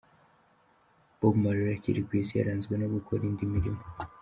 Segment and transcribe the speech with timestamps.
[1.19, 3.83] Bob Marley akiri ku isi, yaranzwe no gukora indirimbo.